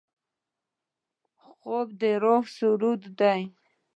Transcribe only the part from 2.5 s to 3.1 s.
سرود